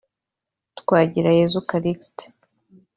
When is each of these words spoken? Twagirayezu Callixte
Twagirayezu 0.79 1.59
Callixte 1.69 2.23